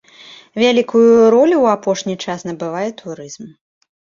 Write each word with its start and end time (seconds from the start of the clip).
Вялікую 0.63 1.11
ролю 1.35 1.57
ў 1.63 1.77
апошні 1.81 2.15
час 2.27 2.47
набывае 2.51 2.89
турызм. 3.03 3.45